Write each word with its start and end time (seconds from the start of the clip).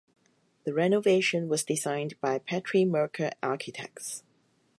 The 0.63 0.73
renovation 0.73 1.47
was 1.47 1.63
designed 1.63 2.19
by 2.19 2.39
Patri 2.39 2.85
Merker 2.85 3.33
Architects. 3.43 4.23